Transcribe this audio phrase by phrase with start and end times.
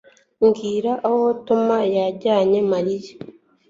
[0.45, 1.67] Mbwira aho Tom
[1.97, 3.11] yajyanye Mariya